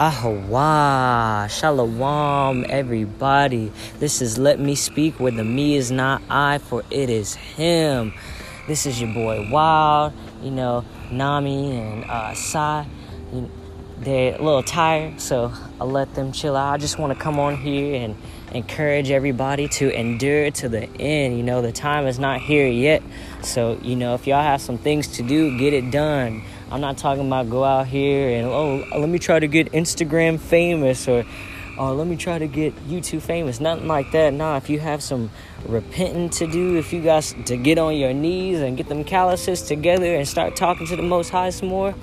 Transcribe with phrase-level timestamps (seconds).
[0.00, 3.70] Ahawa, Shalom, everybody.
[3.98, 8.14] This is Let Me Speak, where the me is not I, for it is Him.
[8.66, 12.86] This is your boy Wild, you know, Nami and uh, Sai.
[13.98, 16.72] They're a little tired, so I'll let them chill out.
[16.72, 18.16] I just want to come on here and
[18.52, 21.36] encourage everybody to endure to the end.
[21.36, 23.02] You know, the time is not here yet.
[23.42, 26.42] So, you know, if y'all have some things to do, get it done.
[26.70, 30.38] I'm not talking about go out here and, oh, let me try to get Instagram
[30.38, 31.24] famous or,
[31.76, 33.58] or let me try to get YouTube famous.
[33.60, 34.32] Nothing like that.
[34.32, 35.30] Nah, if you have some
[35.66, 39.62] repenting to do, if you got to get on your knees and get them calluses
[39.62, 41.94] together and start talking to the Most High some more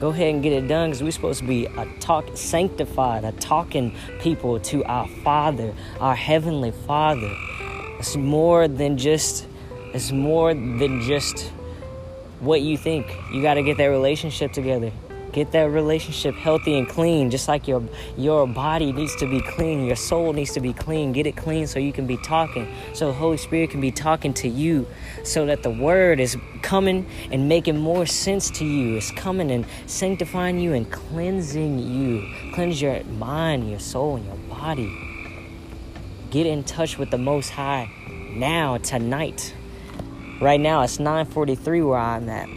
[0.00, 3.32] go ahead and get it done because we're supposed to be a talk sanctified, a
[3.32, 7.34] talking people to our Father, our Heavenly Father.
[7.98, 9.46] It's more than just
[9.92, 11.50] it's more than just
[12.40, 13.06] what you think.
[13.32, 14.92] You got to get that relationship together.
[15.30, 17.82] Get that relationship healthy and clean, just like your
[18.16, 21.12] your body needs to be clean, your soul needs to be clean.
[21.12, 24.48] Get it clean so you can be talking, so Holy Spirit can be talking to
[24.48, 24.86] you,
[25.24, 28.96] so that the Word is coming and making more sense to you.
[28.96, 34.36] It's coming and sanctifying you and cleansing you, cleanse your mind, your soul, and your
[34.48, 34.90] body.
[36.30, 37.90] Get in touch with the Most High
[38.30, 39.54] now, tonight.
[40.40, 42.48] Right now, it's 9:43 where I'm at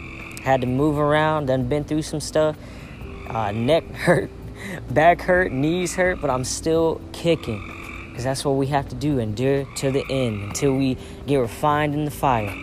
[0.42, 2.56] had to move around, done been through some stuff.
[3.28, 4.30] Uh, neck hurt,
[4.90, 7.68] back hurt, knees hurt, but I'm still kicking.
[8.08, 11.94] Because that's what we have to do, endure to the end until we get refined
[11.94, 12.54] in the fire.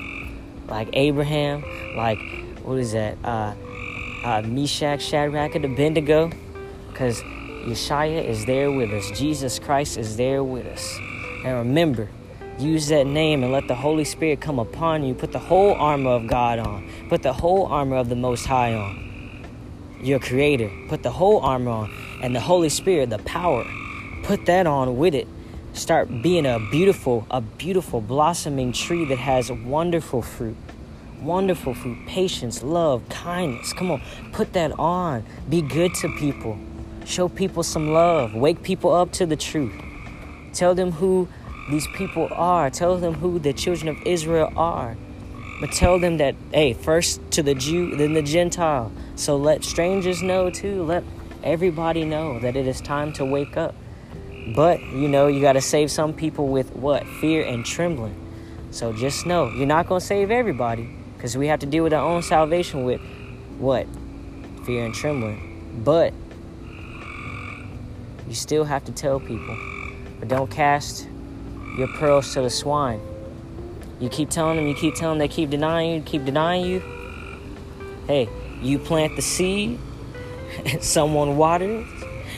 [0.67, 1.63] Like Abraham,
[1.95, 2.19] like,
[2.63, 3.17] what is that?
[3.23, 3.55] Uh,
[4.23, 6.29] uh, Meshach, Shadrach, and Abednego.
[6.89, 9.09] Because Yeshua is there with us.
[9.17, 10.99] Jesus Christ is there with us.
[11.45, 12.09] And remember,
[12.59, 15.13] Use that name and let the Holy Spirit come upon you.
[15.13, 16.91] Put the whole armor of God on.
[17.07, 19.45] Put the whole armor of the Most High on.
[20.01, 20.69] Your Creator.
[20.89, 21.93] Put the whole armor on.
[22.21, 23.65] And the Holy Spirit, the power.
[24.23, 25.25] Put that on with it.
[25.71, 30.57] Start being a beautiful, a beautiful blossoming tree that has wonderful fruit.
[31.21, 31.97] Wonderful fruit.
[32.07, 33.71] Patience, love, kindness.
[33.71, 34.01] Come on.
[34.33, 35.23] Put that on.
[35.47, 36.57] Be good to people.
[37.05, 38.35] Show people some love.
[38.35, 39.73] Wake people up to the truth.
[40.51, 41.29] Tell them who
[41.69, 42.69] these people are.
[42.69, 44.97] Tell them who the children of Israel are.
[45.59, 48.91] But tell them that, hey, first to the Jew, then the Gentile.
[49.15, 50.83] So let strangers know too.
[50.83, 51.03] Let
[51.43, 53.75] everybody know that it is time to wake up.
[54.55, 57.05] But, you know, you got to save some people with what?
[57.05, 58.15] Fear and trembling.
[58.71, 61.93] So just know, you're not going to save everybody because we have to deal with
[61.93, 63.01] our own salvation with
[63.57, 63.85] what?
[64.65, 65.81] Fear and trembling.
[65.83, 66.13] But
[68.27, 69.57] you still have to tell people.
[70.19, 71.07] But don't cast
[71.79, 73.01] your pearls to the swine.
[73.99, 76.83] You keep telling them, you keep telling them, they keep denying you, keep denying you.
[78.05, 78.29] Hey,
[78.61, 79.79] you plant the seed,
[80.81, 81.87] someone waters,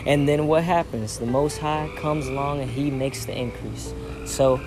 [0.05, 1.17] and then what happens?
[1.17, 3.93] The Most High comes along and He makes the increase.
[4.25, 4.61] So,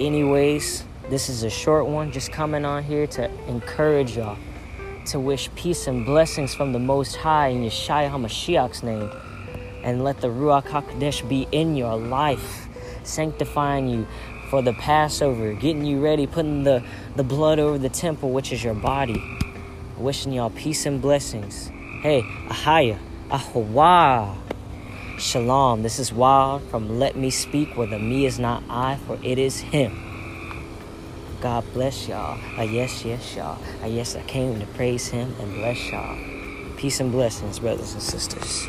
[0.00, 4.38] anyways, this is a short one, just coming on here to encourage y'all,
[5.06, 9.10] to wish peace and blessings from the Most High in Yeshua HaMashiach's name,
[9.82, 12.67] and let the Ruach HaKodesh be in your life
[13.08, 14.06] sanctifying you
[14.50, 16.82] for the Passover, getting you ready, putting the,
[17.16, 19.22] the blood over the temple, which is your body.
[19.96, 21.68] Wishing y'all peace and blessings.
[22.02, 22.98] Hey, Ahaya,
[23.30, 24.36] Ahawa.
[25.18, 25.82] Shalom.
[25.82, 29.36] This is Wild from Let Me Speak, where the me is not I, for it
[29.36, 30.04] is Him.
[31.40, 32.38] God bless y'all.
[32.56, 33.58] Uh, yes, yes, y'all.
[33.82, 36.16] Uh, yes, I came to praise Him and bless y'all.
[36.76, 38.68] Peace and blessings, brothers and sisters.